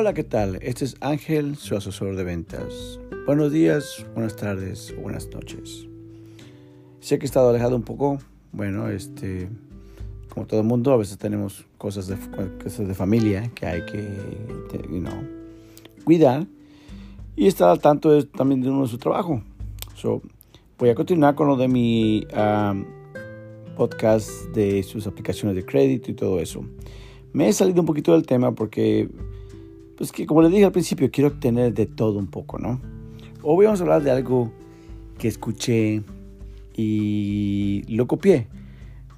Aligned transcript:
Hola, 0.00 0.14
¿qué 0.14 0.24
tal? 0.24 0.58
Este 0.62 0.86
es 0.86 0.96
Ángel, 1.02 1.56
su 1.56 1.76
asesor 1.76 2.16
de 2.16 2.24
ventas. 2.24 2.98
Buenos 3.26 3.52
días, 3.52 4.06
buenas 4.14 4.34
tardes 4.34 4.94
buenas 4.98 5.28
noches. 5.28 5.86
Sé 7.00 7.18
que 7.18 7.26
he 7.26 7.28
estado 7.28 7.50
alejado 7.50 7.76
un 7.76 7.82
poco. 7.82 8.18
Bueno, 8.50 8.88
este, 8.88 9.50
como 10.30 10.46
todo 10.46 10.60
el 10.60 10.66
mundo, 10.66 10.94
a 10.94 10.96
veces 10.96 11.18
tenemos 11.18 11.66
cosas 11.76 12.06
de, 12.06 12.16
cosas 12.64 12.88
de 12.88 12.94
familia 12.94 13.50
que 13.54 13.66
hay 13.66 13.84
que 13.84 14.08
you 14.90 15.00
know, 15.00 15.22
cuidar 16.04 16.46
y 17.36 17.46
estar 17.46 17.68
al 17.68 17.80
tanto 17.80 18.26
también 18.28 18.62
de 18.62 18.70
uno 18.70 18.84
de 18.84 18.88
su 18.88 18.96
trabajo. 18.96 19.42
So, 19.96 20.22
voy 20.78 20.88
a 20.88 20.94
continuar 20.94 21.34
con 21.34 21.46
lo 21.46 21.58
de 21.58 21.68
mi 21.68 22.26
um, 22.34 22.86
podcast 23.76 24.30
de 24.54 24.82
sus 24.82 25.06
aplicaciones 25.06 25.56
de 25.56 25.66
crédito 25.66 26.10
y 26.10 26.14
todo 26.14 26.40
eso. 26.40 26.64
Me 27.34 27.48
he 27.48 27.52
salido 27.52 27.80
un 27.82 27.86
poquito 27.86 28.12
del 28.12 28.24
tema 28.24 28.54
porque, 28.54 29.10
pues 30.00 30.12
que 30.12 30.24
como 30.24 30.40
les 30.40 30.50
dije 30.50 30.64
al 30.64 30.72
principio, 30.72 31.10
quiero 31.10 31.32
tener 31.32 31.74
de 31.74 31.84
todo 31.84 32.18
un 32.18 32.26
poco, 32.26 32.58
¿no? 32.58 32.80
Hoy 33.42 33.66
vamos 33.66 33.80
a 33.80 33.82
hablar 33.82 34.02
de 34.02 34.10
algo 34.10 34.50
que 35.18 35.28
escuché 35.28 36.02
y 36.74 37.84
lo 37.86 38.06
copié 38.06 38.46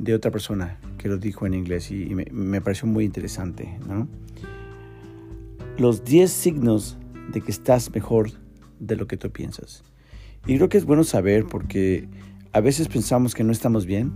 de 0.00 0.12
otra 0.12 0.32
persona 0.32 0.80
que 0.98 1.06
lo 1.06 1.18
dijo 1.18 1.46
en 1.46 1.54
inglés 1.54 1.92
y, 1.92 2.06
me, 2.16 2.24
me, 2.32 2.60
pareció 2.60 2.88
muy 2.88 3.04
interesante, 3.04 3.78
¿no? 3.86 4.08
Los 5.78 6.02
10 6.02 6.28
signos 6.28 6.98
de 7.32 7.42
que 7.42 7.52
estás 7.52 7.94
mejor 7.94 8.32
de 8.80 8.96
lo 8.96 9.06
que 9.06 9.16
tú 9.16 9.30
piensas. 9.30 9.84
Y 10.48 10.56
creo 10.56 10.68
que 10.68 10.78
es 10.78 10.84
bueno 10.84 11.04
saber 11.04 11.46
porque 11.46 12.08
a 12.52 12.60
veces 12.60 12.88
pensamos 12.88 13.36
que 13.36 13.44
no 13.44 13.52
estamos 13.52 13.86
bien 13.86 14.10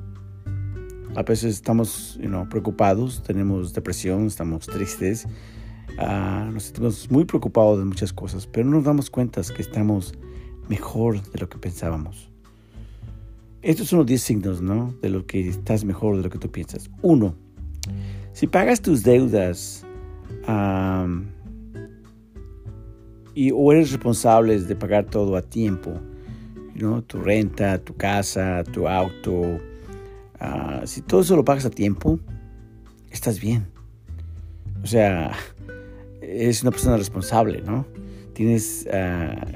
a 1.16 1.22
veces 1.22 1.54
estamos 1.54 2.20
preocupados, 2.50 3.22
tenemos 3.22 3.72
depresión, 3.72 4.26
estamos 4.26 4.66
tristes, 4.66 5.26
uh, 5.98 6.50
nos 6.50 6.64
sentimos 6.64 7.10
muy 7.10 7.24
preocupados 7.24 7.78
de 7.78 7.84
muchas 7.84 8.12
cosas, 8.12 8.46
pero 8.46 8.66
no 8.68 8.76
nos 8.76 8.84
damos 8.84 9.10
cuenta 9.10 9.42
que 9.42 9.62
estamos 9.62 10.14
mejor 10.68 11.22
de 11.30 11.38
lo 11.38 11.48
que 11.48 11.58
pensábamos. 11.58 12.30
Estos 13.62 13.88
son 13.88 14.00
los 14.00 14.06
10 14.06 14.20
signos, 14.22 14.62
¿no? 14.62 14.94
De 15.02 15.08
lo 15.08 15.26
que 15.26 15.48
estás 15.48 15.84
mejor 15.84 16.16
de 16.16 16.22
lo 16.22 16.30
que 16.30 16.38
tú 16.38 16.50
piensas. 16.50 16.90
Uno, 17.02 17.34
si 18.32 18.46
pagas 18.46 18.80
tus 18.80 19.02
deudas 19.02 19.84
y, 23.34 23.50
o 23.50 23.72
eres 23.72 23.90
responsable 23.90 24.60
de 24.60 24.76
pagar 24.76 25.06
todo 25.06 25.36
a 25.36 25.42
tiempo, 25.42 25.94
¿no? 26.74 27.02
tu 27.02 27.18
renta, 27.18 27.78
tu 27.78 27.94
casa, 27.96 28.62
tu 28.64 28.86
auto, 28.86 29.58
Ah, 30.38 30.82
si 30.84 31.00
todo 31.00 31.22
eso 31.22 31.36
lo 31.36 31.44
pagas 31.44 31.64
a 31.64 31.70
tiempo, 31.70 32.18
estás 33.10 33.40
bien. 33.40 33.66
O 34.82 34.86
sea, 34.86 35.32
eres 36.26 36.62
una 36.62 36.70
persona 36.70 36.96
responsable, 36.96 37.62
¿no? 37.62 37.86
Tienes 38.32 38.86
ah, 38.92 39.46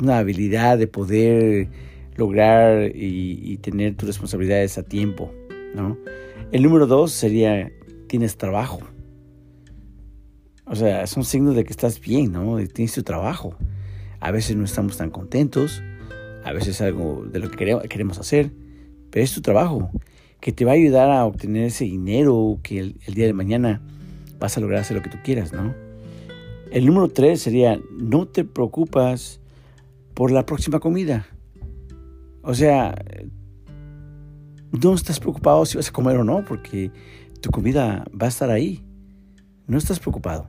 una 0.00 0.18
habilidad 0.18 0.78
de 0.78 0.86
poder 0.86 1.68
lograr 2.16 2.90
y, 2.94 3.58
tener 3.58 3.94
tus 3.96 4.08
responsabilidades 4.08 4.78
a 4.78 4.82
tiempo, 4.82 5.32
¿no? 5.74 5.96
El 6.50 6.62
número 6.62 6.86
dos 6.86 7.12
sería, 7.12 7.70
tienes 8.08 8.36
trabajo. 8.36 8.80
O 10.64 10.74
sea, 10.74 11.06
son 11.06 11.24
signos 11.24 11.54
de 11.54 11.64
que 11.64 11.70
estás 11.70 12.00
bien, 12.00 12.32
¿no? 12.32 12.58
Tienes 12.68 12.94
tu 12.94 13.02
trabajo. 13.02 13.54
A 14.20 14.30
veces 14.32 14.56
no 14.56 14.64
estamos 14.64 14.96
tan 14.96 15.10
contentos, 15.10 15.82
a 16.44 16.52
veces 16.52 16.76
es 16.76 16.80
algo 16.80 17.24
de 17.24 17.38
lo 17.38 17.50
que 17.50 17.56
queremos 17.88 18.18
hacer, 18.18 18.50
pero 19.10 19.24
es 19.24 19.32
tu 19.32 19.40
trabajo 19.40 19.90
que 20.40 20.52
te 20.52 20.64
va 20.64 20.72
a 20.72 20.74
ayudar 20.74 21.10
a 21.10 21.24
obtener 21.24 21.64
ese 21.64 21.84
dinero 21.84 22.58
que 22.62 22.78
el, 22.78 23.14
día 23.14 23.26
de 23.26 23.32
mañana 23.32 23.80
vas 24.38 24.56
a 24.56 24.60
lograr 24.60 24.80
hacer 24.80 24.96
lo 24.96 25.02
que 25.02 25.10
tú 25.10 25.18
quieras, 25.22 25.52
¿no? 25.52 25.74
El 26.70 26.86
número 26.86 27.08
tres 27.08 27.42
sería, 27.42 27.80
no 27.98 28.26
te 28.26 28.44
preocupas 28.44 29.40
por 30.14 30.30
la 30.30 30.44
próxima 30.44 30.80
comida. 30.80 31.26
O 32.42 32.54
sea, 32.54 32.94
no 34.70 34.94
estás 34.94 35.20
preocupado 35.20 35.64
si 35.66 35.76
vas 35.76 35.88
a 35.88 35.92
comer 35.92 36.16
o 36.16 36.24
no, 36.24 36.44
porque 36.44 36.90
tu 37.40 37.50
comida 37.50 38.04
va 38.10 38.26
a 38.26 38.28
estar 38.28 38.50
ahí. 38.50 38.84
No 39.66 39.78
estás 39.78 39.98
preocupado. 40.00 40.48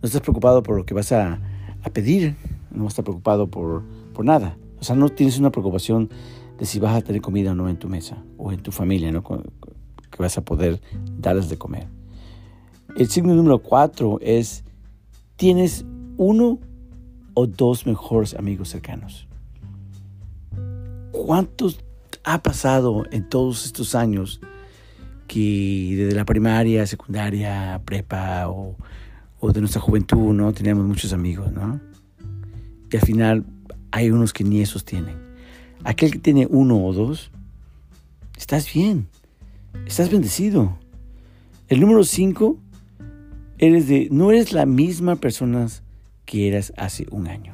No 0.00 0.06
estás 0.06 0.20
preocupado 0.20 0.62
por 0.62 0.76
lo 0.76 0.84
que 0.84 0.94
vas 0.94 1.12
a, 1.12 1.40
a 1.82 1.90
pedir. 1.90 2.36
No 2.70 2.88
estás 2.88 3.04
preocupado 3.04 3.48
por, 3.48 3.82
por 4.12 4.24
nada. 4.24 4.56
O 4.80 4.84
sea, 4.84 4.96
no 4.96 5.08
tienes 5.08 5.38
una 5.38 5.50
preocupación 5.50 6.10
de 6.58 6.66
si 6.66 6.80
vas 6.80 6.96
a 6.96 7.02
tener 7.02 7.22
comida 7.22 7.52
o 7.52 7.54
no 7.54 7.68
en 7.68 7.76
tu 7.76 7.88
mesa 7.88 8.22
o 8.36 8.52
en 8.52 8.60
tu 8.60 8.72
familia, 8.72 9.12
¿no? 9.12 9.22
que 9.22 10.18
vas 10.18 10.36
a 10.38 10.44
poder 10.44 10.80
darles 11.18 11.48
de 11.48 11.56
comer. 11.56 11.86
El 12.96 13.08
signo 13.08 13.34
número 13.34 13.58
cuatro 13.58 14.18
es, 14.20 14.64
tienes 15.42 15.84
uno 16.18 16.60
o 17.34 17.48
dos 17.48 17.84
mejores 17.84 18.34
amigos 18.34 18.68
cercanos. 18.68 19.26
¿Cuántos 21.10 21.80
ha 22.22 22.44
pasado 22.44 23.06
en 23.10 23.28
todos 23.28 23.66
estos 23.66 23.96
años 23.96 24.40
que 25.26 25.94
desde 25.96 26.14
la 26.14 26.24
primaria, 26.24 26.86
secundaria, 26.86 27.82
prepa 27.84 28.48
o, 28.48 28.76
de 29.52 29.58
nuestra 29.58 29.80
juventud, 29.80 30.32
¿no? 30.32 30.52
Teníamos 30.52 30.86
muchos 30.86 31.12
amigos, 31.12 31.50
¿no? 31.50 31.80
Y 32.88 32.96
al 32.96 33.02
final 33.02 33.44
hay 33.90 34.12
unos 34.12 34.32
que 34.32 34.44
ni 34.44 34.60
esos 34.60 34.84
tienen. 34.84 35.16
Aquel 35.82 36.12
que 36.12 36.20
tiene 36.20 36.46
uno 36.48 36.86
o 36.86 36.92
dos, 36.92 37.32
estás 38.38 38.72
bien, 38.72 39.08
estás 39.86 40.08
bendecido. 40.08 40.78
El 41.66 41.80
número 41.80 42.04
cinco, 42.04 42.58
eres 43.62 43.88
de, 43.88 44.08
no 44.10 44.30
eres 44.30 44.52
la 44.52 44.66
misma 44.66 45.16
persona 45.16 45.66
que 46.24 46.48
eras 46.48 46.72
hace 46.76 47.06
un 47.10 47.28
año. 47.28 47.52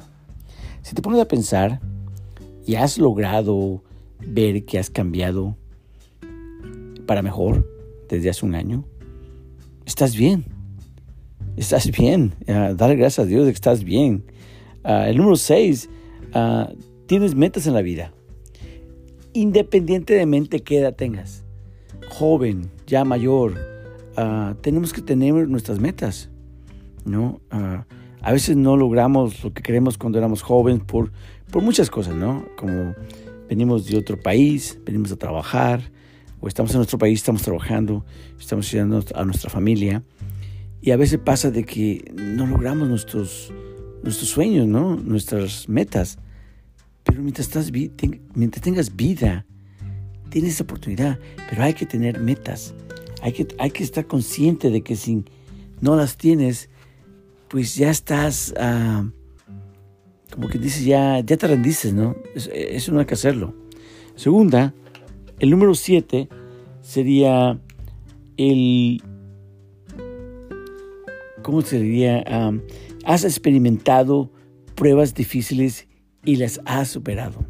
Si 0.81 0.95
te 0.95 1.01
pones 1.01 1.21
a 1.21 1.27
pensar 1.27 1.79
y 2.65 2.75
has 2.75 2.97
logrado 2.97 3.83
ver 4.19 4.65
que 4.65 4.79
has 4.79 4.89
cambiado 4.89 5.55
para 7.05 7.21
mejor 7.21 7.69
desde 8.09 8.29
hace 8.29 8.45
un 8.45 8.55
año, 8.55 8.85
estás 9.85 10.15
bien. 10.15 10.45
Estás 11.55 11.91
bien. 11.91 12.33
dale 12.45 12.95
gracias 12.95 13.25
a 13.25 13.27
Dios 13.27 13.45
de 13.45 13.51
que 13.51 13.55
estás 13.55 13.83
bien. 13.83 14.25
Ah, 14.83 15.09
el 15.09 15.17
número 15.17 15.35
seis, 15.35 15.89
ah, 16.33 16.71
tienes 17.05 17.35
metas 17.35 17.67
en 17.67 17.73
la 17.73 17.81
vida 17.81 18.11
independientemente 19.33 20.57
de 20.57 20.63
qué 20.63 20.79
edad 20.79 20.95
tengas, 20.95 21.43
joven, 22.09 22.71
ya 22.87 23.03
mayor, 23.03 23.68
ah, 24.19 24.55
tenemos 24.61 24.93
que 24.93 25.01
tener 25.01 25.47
nuestras 25.47 25.79
metas, 25.79 26.29
¿no? 27.05 27.41
Ah, 27.51 27.85
a 28.21 28.31
veces 28.33 28.57
no 28.57 28.75
logramos 28.75 29.43
lo 29.43 29.53
que 29.53 29.61
queremos 29.61 29.97
cuando 29.97 30.17
éramos 30.17 30.41
jóvenes 30.41 30.83
por, 30.85 31.11
por 31.51 31.63
muchas 31.63 31.89
cosas, 31.89 32.15
¿no? 32.15 32.45
Como 32.57 32.93
venimos 33.47 33.87
de 33.87 33.97
otro 33.97 34.19
país, 34.19 34.77
venimos 34.85 35.11
a 35.11 35.15
trabajar, 35.15 35.91
o 36.41 36.47
estamos 36.47 36.71
en 36.71 36.77
nuestro 36.77 36.97
país, 36.97 37.19
estamos 37.19 37.41
trabajando, 37.41 38.05
estamos 38.39 38.67
ayudando 38.67 39.03
a 39.15 39.25
nuestra 39.25 39.49
familia, 39.49 40.03
y 40.81 40.91
a 40.91 40.97
veces 40.97 41.19
pasa 41.19 41.51
de 41.51 41.63
que 41.63 42.13
no 42.15 42.45
logramos 42.45 42.87
nuestros, 42.87 43.53
nuestros 44.03 44.29
sueños, 44.29 44.67
¿no? 44.67 44.95
Nuestras 44.95 45.67
metas. 45.67 46.19
Pero 47.03 47.21
mientras, 47.21 47.47
estás, 47.47 47.71
mientras 48.33 48.61
tengas 48.61 48.95
vida, 48.95 49.45
tienes 50.29 50.61
oportunidad, 50.61 51.19
pero 51.49 51.63
hay 51.63 51.73
que 51.73 51.85
tener 51.85 52.19
metas. 52.19 52.73
Hay 53.21 53.33
que, 53.33 53.47
hay 53.57 53.71
que 53.71 53.83
estar 53.83 54.07
consciente 54.07 54.69
de 54.69 54.81
que 54.81 54.95
si 54.95 55.25
no 55.81 55.95
las 55.95 56.17
tienes, 56.17 56.69
pues 57.49 57.75
ya 57.75 57.89
estás, 57.89 58.53
ah, 58.57 59.09
como 60.31 60.47
que 60.47 60.57
dices, 60.57 60.85
ya, 60.85 61.19
ya 61.19 61.37
te 61.37 61.47
rendiste, 61.47 61.91
¿no? 61.91 62.15
Eso 62.35 62.91
no 62.91 62.99
hay 62.99 63.05
que 63.05 63.15
hacerlo. 63.15 63.53
Segunda, 64.15 64.73
el 65.39 65.49
número 65.49 65.73
siete 65.75 66.29
sería 66.81 67.59
el, 68.37 69.01
¿cómo 71.41 71.61
se 71.61 71.79
diría? 71.79 72.23
Ah, 72.27 72.53
has 73.05 73.23
experimentado 73.23 74.31
pruebas 74.75 75.13
difíciles 75.13 75.87
y 76.23 76.35
las 76.35 76.61
has 76.65 76.89
superado. 76.89 77.45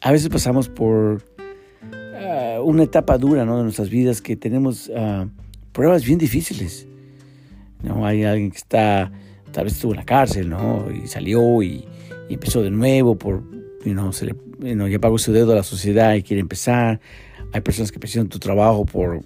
A 0.00 0.12
veces 0.12 0.28
pasamos 0.28 0.68
por 0.68 1.22
una 2.62 2.84
etapa 2.84 3.18
dura 3.18 3.44
¿no? 3.44 3.58
de 3.58 3.64
nuestras 3.64 3.90
vidas 3.90 4.20
que 4.20 4.36
tenemos 4.36 4.90
ah, 4.96 5.26
pruebas 5.72 6.04
bien 6.04 6.18
difíciles. 6.18 6.86
¿no? 7.82 8.06
Hay 8.06 8.24
alguien 8.24 8.50
que 8.50 8.58
está, 8.58 9.10
tal 9.52 9.64
vez 9.64 9.74
estuvo 9.74 9.92
en 9.92 9.98
la 9.98 10.04
cárcel 10.04 10.48
¿no? 10.48 10.86
y 10.90 11.06
salió 11.06 11.62
y, 11.62 11.86
empezó 12.28 12.62
de 12.62 12.70
nuevo 12.70 13.16
por, 13.16 13.42
you 13.84 14.12
se 14.12 14.26
le, 14.26 14.36
ya 14.90 14.98
pagó 15.00 15.18
su 15.18 15.32
dedo 15.32 15.52
a 15.52 15.56
la 15.56 15.62
sociedad 15.64 16.14
y 16.14 16.22
quiere 16.22 16.40
empezar. 16.40 17.00
Hay 17.52 17.60
personas 17.60 17.90
que 17.90 17.98
perdieron 17.98 18.28
tu 18.28 18.38
trabajo 18.38 18.84
por 18.84 19.22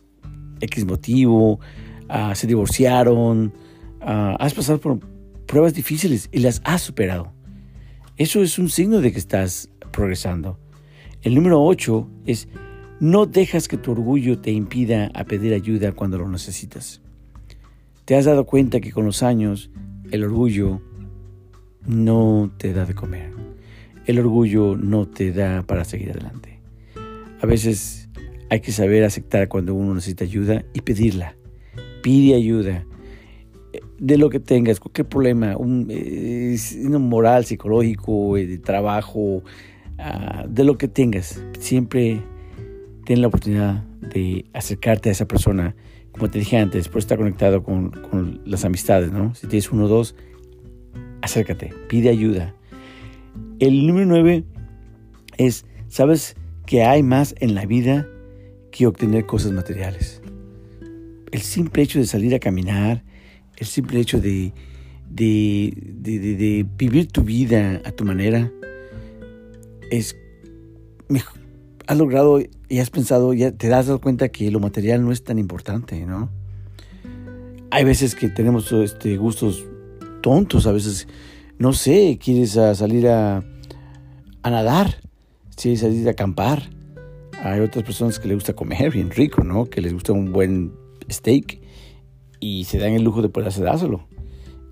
X 0.61 0.87
motivo, 0.87 1.61
ah, 2.09 2.35
se 2.35 2.47
divorciaron. 2.47 3.53
has 4.01 4.55
pasado 4.55 4.81
por 4.81 5.01
pruebas 5.47 5.75
difíciles 5.75 6.31
y 6.33 6.39
las 6.39 6.63
has 6.65 6.81
superado. 6.81 7.33
Eso 8.17 8.43
es 8.43 8.59
un 8.59 8.71
signo 8.71 9.01
de 9.01 9.13
que 9.13 9.19
estás 9.19 9.69
progresando. 9.93 10.59
El 11.23 11.35
número 11.35 11.63
8 11.65 12.09
es 12.27 12.49
no 13.01 13.27
dejas 13.27 13.69
que 13.69 13.77
tu 13.77 13.93
orgullo 13.93 14.39
te 14.39 14.51
impida 14.51 15.11
a 15.15 15.25
pedir 15.25 15.55
ayuda 15.55 15.93
cuando 15.93 16.19
lo 16.19 16.29
necesitas. 16.29 17.01
te 18.05 18.17
has 18.17 18.27
dado 18.27 18.45
cuenta 18.45 18.81
que 18.81 18.93
con 18.93 19.05
los 19.05 19.23
años 19.23 19.71
el 20.11 20.25
orgullo 20.25 20.81
no 21.87 22.53
te 22.59 22.73
da 22.73 22.85
de 22.85 22.95
comer. 22.95 23.33
El 24.07 24.19
orgullo 24.19 24.77
no 24.77 25.09
te 25.09 25.33
da 25.33 25.63
para 25.63 25.85
seguir 25.85 26.11
adelante. 26.11 26.61
A 27.41 27.47
veces 27.47 28.09
hay 28.51 28.61
que 28.61 28.73
saber 28.73 29.05
aceptar 29.05 29.49
cuando 29.49 29.75
uno 29.75 29.95
necesita 29.95 30.25
ayuda 30.25 30.65
y 30.75 30.83
pedirla. 30.83 31.35
Pide 32.03 32.35
ayuda 32.35 32.85
de 33.99 34.19
lo 34.19 34.29
que 34.31 34.41
tengas, 34.41 34.81
cualquier 34.81 35.09
problema, 35.09 35.57
un, 35.57 35.89
moral, 37.01 37.45
psicológico, 37.45 38.37
eh, 38.37 38.47
de 38.47 38.59
trabajo, 38.59 39.43
ah, 39.99 40.45
de 40.49 40.65
lo 40.65 40.77
que 40.77 40.89
tengas, 40.89 41.43
siempre 41.59 42.21
ten 43.05 43.21
la 43.21 43.29
oportunidad 43.29 43.83
de 44.01 44.47
acercarte 44.53 45.09
a 45.09 45.13
esa 45.13 45.27
persona, 45.27 45.75
como 46.13 46.31
te 46.31 46.39
dije 46.39 46.57
antes, 46.57 46.89
por 46.89 46.99
estar 46.99 47.19
conectado 47.19 47.63
con, 47.63 48.41
las 48.45 48.65
amistades, 48.65 49.13
¿no? 49.13 49.35
Si 49.35 49.47
tienes 49.47 49.71
uno 49.71 49.85
o 49.85 49.89
dos, 49.89 50.15
acércate, 51.23 51.73
pide 51.89 52.09
ayuda. 52.11 52.55
El 53.59 53.87
número 53.87 54.07
nueve 54.07 54.45
es, 55.37 55.65
¿sabes 55.89 56.37
que 56.67 56.83
hay 56.83 57.03
más 57.03 57.35
en 57.41 57.55
la 57.55 57.67
vida 57.67 58.07
que 58.71 58.87
obtener 58.87 59.27
cosas 59.27 59.53
materiales? 59.53 60.23
El 61.33 61.41
simple 61.41 61.83
hecho 61.83 61.99
de 61.99 62.07
salir 62.07 62.35
a 62.35 62.39
caminar, 62.39 63.05
el 63.57 63.67
simple 63.67 64.01
hecho 64.01 64.21
de, 64.21 64.53
de, 65.11 66.67
vivir 66.77 67.09
tu 67.09 67.23
vida 67.23 67.81
a 67.85 67.93
tu 67.93 68.05
manera, 68.05 68.51
es, 69.91 70.17
has 71.87 71.99
logrado 71.99 72.41
y 72.69 72.79
has 72.79 72.91
pensado, 72.91 73.35
ya 73.35 73.53
te 73.53 73.69
dado 73.69 74.01
cuenta 74.01 74.29
que 74.29 74.51
lo 74.51 74.61
material 74.61 75.05
no 75.05 75.13
es 75.13 75.25
tan 75.25 75.39
importante, 75.39 76.05
¿no? 76.07 76.31
Hay 77.71 77.85
veces 77.85 78.15
que 78.15 78.29
tenemos 78.29 78.71
este, 78.73 79.17
gustos 79.17 79.65
tontos, 80.23 80.67
a 80.67 80.73
veces, 80.73 81.09
no 81.59 81.73
sé, 81.73 82.19
quieres 82.23 82.53
salir 82.53 83.09
a, 83.09 83.45
a 84.43 84.51
nadar, 84.51 84.99
quieres 85.57 85.81
salir 85.81 86.07
a 86.09 86.13
acampar. 86.13 86.71
Hay 87.43 87.61
otras 87.61 87.85
personas 87.85 88.19
que 88.19 88.29
les 88.29 88.37
gusta 88.37 88.55
comer 88.55 88.91
bien 88.91 89.11
rico, 89.11 89.45
¿no? 89.45 89.67
Que 89.67 89.81
les 89.81 89.93
gusta 89.93 90.13
un 90.13 90.33
buen 90.33 90.73
steak 91.11 91.61
y 92.41 92.65
se 92.65 92.79
dan 92.79 92.93
el 92.93 93.03
lujo 93.03 93.23
de 93.23 93.29
poder 93.29 93.53
dárselo. 93.53 94.07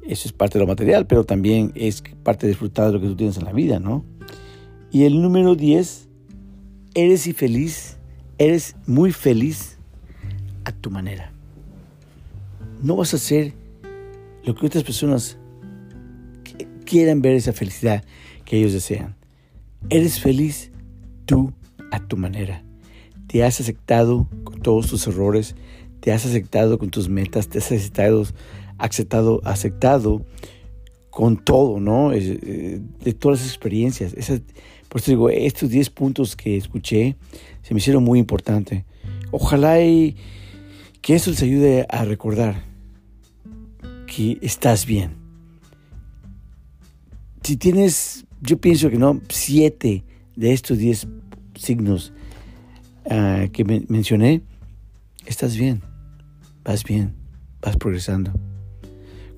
Eso 0.07 0.29
es 0.29 0.33
parte 0.33 0.59
de 0.59 0.65
lo 0.65 0.69
material, 0.69 1.07
pero 1.07 1.25
también 1.25 1.73
es 1.75 2.03
parte 2.23 2.47
de 2.47 2.53
disfrutar 2.53 2.87
de 2.87 2.93
lo 2.95 3.01
que 3.01 3.07
tú 3.07 3.17
tienes 3.17 3.37
en 3.37 3.45
la 3.45 3.53
vida, 3.53 3.79
¿no? 3.79 4.05
Y 4.91 5.05
el 5.05 5.23
número 5.23 5.55
10, 5.55 6.09
eres 6.95 7.27
y 7.27 7.33
feliz, 7.33 7.97
eres 8.39 8.77
muy 8.87 9.13
feliz 9.13 9.79
a 10.65 10.73
tu 10.73 10.91
manera. 10.91 11.33
No 12.83 12.97
vas 12.97 13.13
a 13.13 13.17
hacer 13.17 13.53
lo 14.45 14.55
que 14.55 14.67
otras 14.67 14.85
personas 14.85 15.39
quieran 16.85 17.23
ver 17.23 17.37
esa 17.37 17.53
felicidad 17.53 18.05
que 18.45 18.59
ellos 18.59 18.73
desean. 18.73 19.15
Eres 19.89 20.21
feliz 20.21 20.71
tú 21.27 21.53
a 21.91 22.01
tu 22.01 22.17
manera. 22.17 22.63
Te 23.27 23.45
has 23.45 23.61
aceptado 23.61 24.29
con 24.45 24.61
todos 24.61 24.89
tus 24.89 25.07
errores, 25.07 25.55
te 26.01 26.13
has 26.13 26.27
aceptado 26.27 26.79
con 26.79 26.91
tus 26.91 27.09
metas, 27.09 27.49
te 27.49 27.59
has 27.59 27.73
aceptado, 27.73 28.27
aceptado, 28.79 29.41
aceptado 29.45 30.27
con 31.11 31.37
todo, 31.37 31.79
¿no? 31.81 32.13
Eh, 32.13 32.81
de 33.05 33.13
todas 33.13 33.41
las 33.41 33.49
experiencias. 33.49 34.15
Por 34.93 35.01
eso 35.01 35.11
digo, 35.11 35.31
estos 35.31 35.71
10 35.71 35.89
puntos 35.89 36.37
que 36.37 36.59
escuché 36.59 37.17
se 37.63 37.73
me 37.73 37.79
hicieron 37.79 38.05
muy 38.05 38.19
importantes. 38.19 38.85
Ojalá 39.31 39.81
y 39.81 40.17
que 41.01 41.15
eso 41.15 41.31
les 41.31 41.43
ayude 41.43 41.87
a 41.89 42.05
recordar 42.05 42.63
que 44.07 44.37
estás 44.43 44.85
bien. 44.85 45.17
Si 47.43 47.57
tienes, 47.57 48.27
yo 48.43 48.59
pienso 48.59 48.91
que 48.91 48.99
no, 48.99 49.23
siete 49.31 50.05
de 50.37 50.53
estos 50.53 50.77
10 50.77 51.09
signos 51.55 52.13
ah, 53.09 53.47
que 53.51 53.65
mencioné, 53.65 54.43
estás 55.25 55.57
bien 55.57 55.81
vas 56.65 56.85
bien, 56.85 57.15
vas 57.61 57.77
progresando. 57.77 58.33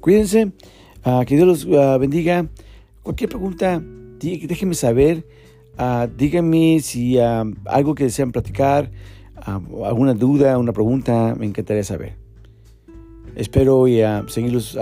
Cuídense, 0.00 0.52
uh, 1.04 1.24
que 1.26 1.36
Dios 1.36 1.46
los 1.46 1.78
ah, 1.78 1.96
bendiga. 1.98 2.46
Cualquier 3.02 3.30
pregunta, 3.30 3.82
déjenme 4.20 4.74
saber. 4.74 5.26
Uh, 5.78 6.06
díganme 6.16 6.80
si 6.80 7.18
algo 7.18 7.94
que 7.94 8.04
desean 8.04 8.32
platicar, 8.32 8.90
alguna 9.84 10.14
duda, 10.14 10.58
una 10.58 10.72
pregunta, 10.72 11.34
me 11.38 11.46
encantaría 11.46 11.84
saber. 11.84 12.16
Espero 13.36 13.88
y, 13.88 14.00
seguirlos, 14.28 14.78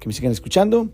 que 0.00 0.08
me 0.08 0.12
sigan 0.12 0.32
escuchando, 0.32 0.88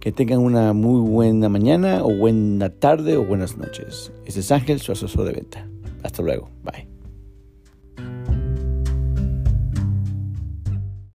que 0.00 0.12
tengan 0.12 0.40
una 0.40 0.72
muy 0.72 1.00
buena 1.00 1.48
mañana 1.48 2.04
o 2.04 2.14
buena 2.14 2.70
tarde 2.70 3.16
o 3.16 3.24
buenas 3.24 3.56
noches. 3.56 4.12
Este 4.26 4.40
es 4.40 4.52
Ángel, 4.52 4.80
su 4.80 4.92
asesor 4.92 5.24
de 5.24 5.32
venta. 5.32 5.66
Hasta 6.02 6.22
luego. 6.22 6.50
Bye. 6.62 6.95